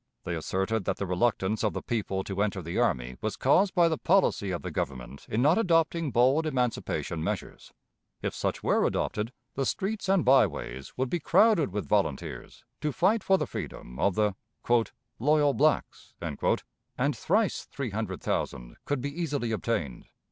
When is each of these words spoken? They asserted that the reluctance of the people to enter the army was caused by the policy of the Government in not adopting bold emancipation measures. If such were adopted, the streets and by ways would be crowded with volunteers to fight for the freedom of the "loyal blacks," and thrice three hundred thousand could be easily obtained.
They 0.23 0.33
asserted 0.33 0.85
that 0.85 0.97
the 0.97 1.05
reluctance 1.05 1.63
of 1.63 1.73
the 1.73 1.81
people 1.83 2.23
to 2.23 2.41
enter 2.41 2.63
the 2.63 2.79
army 2.79 3.17
was 3.21 3.37
caused 3.37 3.75
by 3.75 3.87
the 3.87 3.99
policy 3.99 4.49
of 4.49 4.63
the 4.63 4.71
Government 4.71 5.27
in 5.29 5.43
not 5.43 5.59
adopting 5.59 6.09
bold 6.09 6.47
emancipation 6.47 7.23
measures. 7.23 7.71
If 8.19 8.33
such 8.33 8.63
were 8.63 8.83
adopted, 8.87 9.31
the 9.53 9.63
streets 9.63 10.09
and 10.09 10.25
by 10.25 10.47
ways 10.47 10.91
would 10.97 11.11
be 11.11 11.19
crowded 11.19 11.71
with 11.71 11.87
volunteers 11.87 12.65
to 12.79 12.91
fight 12.91 13.23
for 13.23 13.37
the 13.37 13.45
freedom 13.45 13.99
of 13.99 14.15
the 14.15 14.33
"loyal 15.19 15.53
blacks," 15.53 16.15
and 16.19 17.15
thrice 17.15 17.65
three 17.65 17.91
hundred 17.91 18.21
thousand 18.23 18.77
could 18.85 19.01
be 19.01 19.21
easily 19.21 19.51
obtained. 19.51 20.07